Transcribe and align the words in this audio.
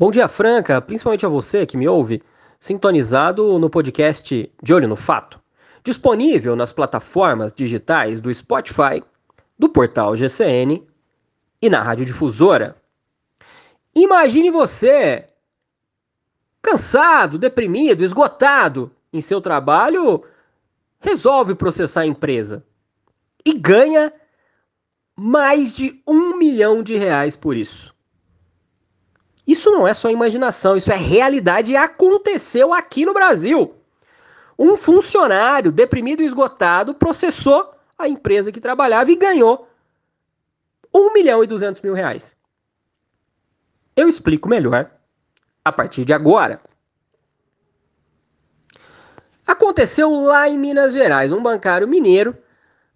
Bom 0.00 0.12
dia, 0.12 0.28
Franca, 0.28 0.80
principalmente 0.80 1.26
a 1.26 1.28
você 1.28 1.66
que 1.66 1.76
me 1.76 1.88
ouve, 1.88 2.22
sintonizado 2.60 3.58
no 3.58 3.68
podcast 3.68 4.48
De 4.62 4.72
Olho 4.72 4.86
no 4.86 4.94
Fato, 4.94 5.40
disponível 5.82 6.54
nas 6.54 6.72
plataformas 6.72 7.52
digitais 7.52 8.20
do 8.20 8.32
Spotify, 8.32 9.02
do 9.58 9.68
portal 9.68 10.14
GCN 10.14 10.86
e 11.60 11.68
na 11.68 11.82
Rádio 11.82 12.06
Difusora. 12.06 12.76
Imagine 13.92 14.52
você 14.52 15.26
cansado, 16.62 17.36
deprimido, 17.36 18.04
esgotado 18.04 18.92
em 19.12 19.20
seu 19.20 19.40
trabalho, 19.40 20.22
resolve 21.00 21.56
processar 21.56 22.02
a 22.02 22.06
empresa 22.06 22.64
e 23.44 23.52
ganha 23.52 24.12
mais 25.16 25.72
de 25.72 26.00
um 26.06 26.36
milhão 26.36 26.84
de 26.84 26.96
reais 26.96 27.34
por 27.34 27.56
isso. 27.56 27.97
Isso 29.48 29.70
não 29.70 29.88
é 29.88 29.94
só 29.94 30.10
imaginação, 30.10 30.76
isso 30.76 30.92
é 30.92 30.96
realidade 30.96 31.72
e 31.72 31.76
aconteceu 31.76 32.74
aqui 32.74 33.06
no 33.06 33.14
Brasil. 33.14 33.74
Um 34.58 34.76
funcionário 34.76 35.72
deprimido 35.72 36.20
e 36.20 36.26
esgotado 36.26 36.94
processou 36.94 37.72
a 37.96 38.06
empresa 38.06 38.52
que 38.52 38.60
trabalhava 38.60 39.10
e 39.10 39.16
ganhou 39.16 39.66
1 40.94 41.14
milhão 41.14 41.42
e 41.42 41.46
200 41.46 41.80
mil 41.80 41.94
reais. 41.94 42.36
Eu 43.96 44.06
explico 44.06 44.50
melhor 44.50 44.90
a 45.64 45.72
partir 45.72 46.04
de 46.04 46.12
agora. 46.12 46.58
Aconteceu 49.46 50.10
lá 50.24 50.46
em 50.46 50.58
Minas 50.58 50.92
Gerais. 50.92 51.32
Um 51.32 51.42
bancário 51.42 51.88
mineiro 51.88 52.36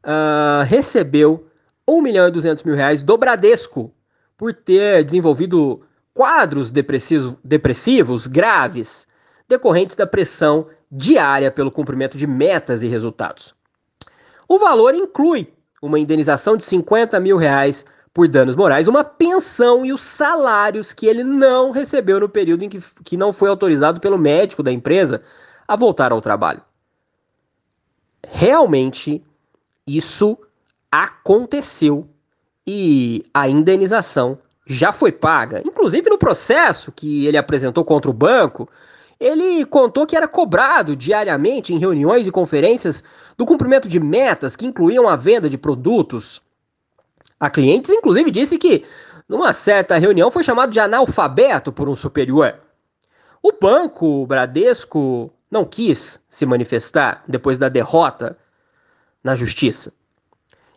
uh, 0.05 0.65
recebeu 0.66 1.48
1 1.88 2.02
milhão 2.02 2.29
e 2.29 2.30
200 2.30 2.62
mil 2.62 2.74
reais 2.74 3.02
do 3.02 3.16
Bradesco 3.16 3.91
por 4.37 4.52
ter 4.52 5.02
desenvolvido 5.02 5.82
quadros 6.15 6.71
depressivos, 6.71 8.27
graves 8.27 9.07
decorrentes 9.48 9.97
da 9.97 10.07
pressão 10.07 10.68
diária 10.91 11.51
pelo 11.51 11.71
cumprimento 11.71 12.16
de 12.16 12.27
metas 12.27 12.82
e 12.82 12.88
resultados. 12.88 13.55
O 14.49 14.59
valor 14.59 14.95
inclui 14.95 15.52
uma 15.80 15.99
indenização 15.99 16.57
de 16.57 16.65
50 16.65 17.18
mil 17.18 17.37
reais 17.37 17.85
por 18.13 18.29
danos 18.29 18.55
morais, 18.55 18.88
uma 18.88 19.02
pensão 19.02 19.87
e 19.87 19.93
os 19.93 20.02
salários 20.02 20.93
que 20.93 21.07
ele 21.07 21.24
não 21.24 21.71
recebeu 21.71 22.21
no 22.21 22.29
período 22.29 22.63
em 22.63 22.68
que, 22.68 22.80
que 23.02 23.16
não 23.16 23.33
foi 23.33 23.49
autorizado 23.49 24.01
pelo 24.01 24.18
médico 24.18 24.63
da 24.63 24.71
empresa 24.71 25.23
a 25.66 25.74
voltar 25.77 26.13
ao 26.13 26.21
trabalho. 26.21 26.63
Realmente, 28.29 29.24
isso 29.87 30.37
aconteceu 30.90 32.07
e 32.66 33.24
a 33.33 33.49
indenização 33.49 34.38
já 34.66 34.93
foi 34.93 35.13
paga. 35.13 35.63
Inclusive 35.65 36.09
no 36.09 36.18
processo 36.18 36.93
que 36.93 37.27
ele 37.27 37.37
apresentou 37.37 37.85
contra 37.85 38.10
o 38.10 38.15
banco, 38.15 38.68
ele 39.18 39.65
contou 39.65 40.07
que 40.07 40.16
era 40.16 40.27
cobrado 40.27 40.96
diariamente 40.96 41.73
em 41.73 41.79
reuniões 41.79 42.27
e 42.27 42.32
conferências 42.32 43.05
do 43.37 43.46
cumprimento 43.46 43.88
de 43.88 44.01
metas 44.01 44.57
que 44.57 44.66
incluíam 44.66 45.09
a 45.09 45.16
venda 45.16 45.49
de 45.49 45.59
produtos 45.59 46.43
a 47.38 47.49
clientes. 47.49 47.90
Inclusive 47.90 48.30
disse 48.30 48.59
que 48.59 48.85
numa 49.29 49.52
certa 49.52 49.96
reunião 49.99 50.30
foi 50.30 50.43
chamado 50.43 50.71
de 50.71 50.80
analfabeto 50.80 51.73
por 51.73 51.88
um 51.88 51.95
superior. 51.95 52.59
O 53.43 53.52
banco 53.52 54.27
Bradesco 54.27 55.33
não 55.51 55.65
quis 55.65 56.24
se 56.29 56.46
manifestar 56.46 57.24
depois 57.27 57.59
da 57.59 57.68
derrota 57.68 58.37
na 59.23 59.35
justiça. 59.35 59.93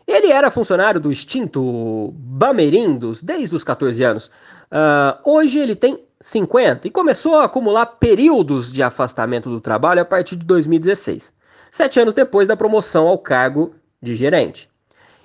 Ele 0.06 0.30
era 0.30 0.50
funcionário 0.50 1.00
do 1.00 1.10
extinto 1.10 2.14
Bamerindos 2.16 3.22
desde 3.22 3.56
os 3.56 3.64
14 3.64 4.04
anos. 4.04 4.30
Uh, 4.70 5.18
hoje 5.24 5.58
ele 5.58 5.74
tem 5.74 6.04
50 6.20 6.86
e 6.86 6.90
começou 6.90 7.36
a 7.36 7.44
acumular 7.44 7.86
períodos 7.86 8.72
de 8.72 8.82
afastamento 8.82 9.50
do 9.50 9.60
trabalho 9.60 10.00
a 10.00 10.04
partir 10.04 10.36
de 10.36 10.44
2016, 10.44 11.34
sete 11.70 11.98
anos 12.00 12.14
depois 12.14 12.46
da 12.48 12.56
promoção 12.56 13.08
ao 13.08 13.18
cargo 13.18 13.74
de 14.00 14.14
gerente. 14.14 14.70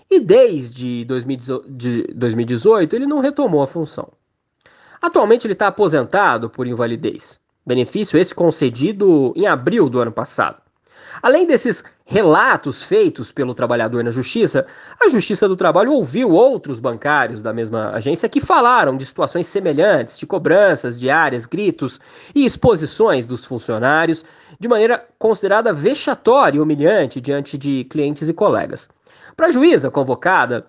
E 0.09 0.19
desde 0.19 1.05
2018 1.05 2.95
ele 2.95 3.05
não 3.07 3.19
retomou 3.19 3.61
a 3.61 3.67
função. 3.67 4.09
Atualmente 5.01 5.47
ele 5.47 5.53
está 5.53 5.67
aposentado 5.67 6.49
por 6.49 6.67
invalidez. 6.67 7.39
Benefício 7.65 8.19
esse 8.19 8.35
concedido 8.35 9.33
em 9.35 9.47
abril 9.47 9.89
do 9.89 9.99
ano 9.99 10.11
passado. 10.11 10.60
Além 11.21 11.45
desses 11.45 11.83
relatos 12.05 12.83
feitos 12.83 13.31
pelo 13.31 13.53
trabalhador 13.53 14.03
na 14.03 14.11
justiça, 14.11 14.65
a 14.99 15.07
Justiça 15.07 15.47
do 15.47 15.55
Trabalho 15.55 15.93
ouviu 15.93 16.31
outros 16.31 16.79
bancários 16.79 17.41
da 17.41 17.53
mesma 17.53 17.91
agência 17.91 18.29
que 18.29 18.39
falaram 18.39 18.95
de 18.95 19.05
situações 19.05 19.47
semelhantes, 19.47 20.17
de 20.17 20.25
cobranças 20.25 20.99
diárias, 20.99 21.45
gritos 21.45 21.99
e 22.35 22.45
exposições 22.45 23.25
dos 23.25 23.45
funcionários 23.45 24.25
de 24.59 24.67
maneira 24.67 25.05
considerada 25.17 25.73
vexatória 25.73 26.57
e 26.57 26.61
humilhante 26.61 27.19
diante 27.19 27.57
de 27.57 27.83
clientes 27.85 28.29
e 28.29 28.33
colegas. 28.33 28.89
Para 29.35 29.47
a 29.47 29.51
juíza 29.51 29.89
convocada, 29.89 30.67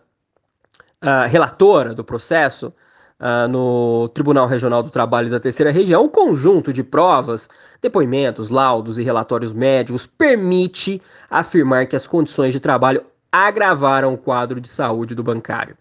a 1.00 1.26
relatora 1.26 1.94
do 1.94 2.04
processo, 2.04 2.72
uh, 3.22 3.48
no 3.48 4.08
Tribunal 4.08 4.46
Regional 4.46 4.82
do 4.82 4.90
Trabalho 4.90 5.30
da 5.30 5.38
Terceira 5.38 5.70
Região, 5.70 6.04
o 6.04 6.08
conjunto 6.08 6.72
de 6.72 6.82
provas, 6.82 7.48
depoimentos, 7.80 8.50
laudos 8.50 8.98
e 8.98 9.02
relatórios 9.02 9.52
médicos 9.52 10.04
permite 10.06 11.00
afirmar 11.30 11.86
que 11.86 11.94
as 11.94 12.06
condições 12.06 12.52
de 12.52 12.58
trabalho 12.58 13.04
agravaram 13.30 14.12
o 14.12 14.18
quadro 14.18 14.60
de 14.60 14.68
saúde 14.68 15.14
do 15.14 15.22
bancário. 15.22 15.76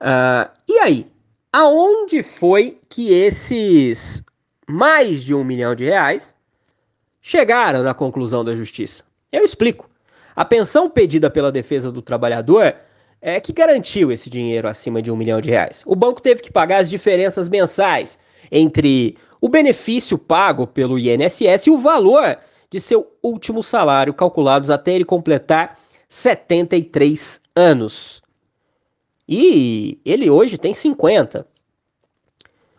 Uh, 0.00 0.50
e 0.66 0.78
aí, 0.78 1.06
aonde 1.52 2.22
foi 2.22 2.78
que 2.88 3.12
esses 3.12 4.24
mais 4.66 5.22
de 5.22 5.34
um 5.34 5.44
milhão 5.44 5.74
de 5.74 5.84
reais 5.84 6.34
chegaram 7.20 7.82
na 7.82 7.94
conclusão 7.94 8.44
da 8.44 8.54
justiça? 8.54 9.04
Eu 9.30 9.44
explico. 9.44 9.88
A 10.34 10.44
pensão 10.44 10.90
pedida 10.90 11.30
pela 11.30 11.52
defesa 11.52 11.92
do 11.92 12.02
trabalhador 12.02 12.74
é, 13.24 13.40
que 13.40 13.54
garantiu 13.54 14.12
esse 14.12 14.28
dinheiro 14.28 14.68
acima 14.68 15.00
de 15.00 15.10
um 15.10 15.16
milhão 15.16 15.40
de 15.40 15.48
reais. 15.48 15.82
O 15.86 15.96
banco 15.96 16.20
teve 16.20 16.42
que 16.42 16.52
pagar 16.52 16.80
as 16.80 16.90
diferenças 16.90 17.48
mensais 17.48 18.18
entre 18.52 19.16
o 19.40 19.48
benefício 19.48 20.18
pago 20.18 20.66
pelo 20.66 20.98
INSS 20.98 21.66
e 21.66 21.70
o 21.70 21.78
valor 21.78 22.36
de 22.70 22.78
seu 22.78 23.10
último 23.22 23.62
salário, 23.62 24.12
calculados 24.12 24.68
até 24.68 24.92
ele 24.92 25.06
completar 25.06 25.78
73 26.06 27.40
anos. 27.56 28.22
E 29.26 29.98
ele 30.04 30.28
hoje 30.28 30.58
tem 30.58 30.74
50. 30.74 31.46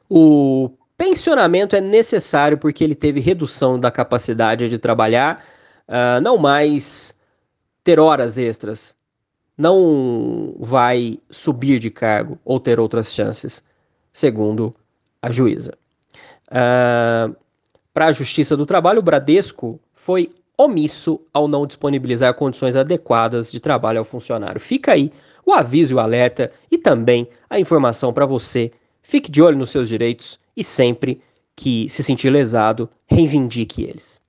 O 0.08 0.70
pensionamento 0.96 1.76
é 1.76 1.82
necessário 1.82 2.60
porque 2.60 2.84
ele 2.84 2.94
teve 2.94 3.20
redução 3.20 3.80
da 3.80 3.90
capacidade 3.90 4.70
de 4.70 4.78
trabalhar, 4.78 5.44
uh, 5.88 6.22
não 6.22 6.38
mais 6.38 7.16
ter 7.84 8.00
horas 8.00 8.38
extras, 8.38 8.95
não 9.58 10.56
vai 10.60 11.20
subir 11.30 11.80
de 11.80 11.90
cargo 11.90 12.38
ou 12.44 12.60
ter 12.60 12.80
outras 12.80 13.14
chances, 13.14 13.64
segundo 14.12 14.76
a 15.22 15.32
juíza. 15.32 15.74
Uh, 16.48 17.36
Para 17.94 18.08
a 18.08 18.12
Justiça 18.12 18.58
do 18.58 18.66
Trabalho, 18.66 19.00
o 19.00 19.04
Bradesco 19.04 19.80
foi 19.94 20.30
omisso 20.58 21.20
ao 21.34 21.48
não 21.48 21.66
disponibilizar 21.66 22.34
condições 22.34 22.76
adequadas 22.76 23.52
de 23.52 23.60
trabalho 23.60 24.00
ao 24.00 24.06
funcionário. 24.06 24.60
Fica 24.60 24.94
aí 24.94 25.12
o 25.46 25.54
aviso 25.54 25.94
e 25.94 25.96
o 25.96 26.00
alerta 26.00 26.52
e 26.72 26.78
também 26.78 27.28
a 27.50 27.60
informação 27.60 28.14
para 28.14 28.26
você. 28.26 28.72
Fique 29.02 29.32
de 29.32 29.42
olho 29.42 29.58
nos 29.58 29.70
seus 29.70 29.88
direitos 29.88 30.40
e 30.56 30.64
sempre 30.64 31.22
que 31.56 31.88
se 31.90 32.04
sentir 32.04 32.30
lesado, 32.30 32.90
reivindique 33.08 33.84
eles. 33.84 34.22